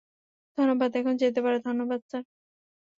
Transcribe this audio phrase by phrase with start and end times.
[0.57, 2.23] ধন্যবাদ -এখন যেতে পারো- ধন্যবাদ, স্যার।